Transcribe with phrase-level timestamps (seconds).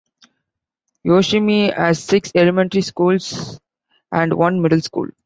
[1.05, 3.59] Yoshimi has six elementary schools
[4.11, 5.07] and one middle school.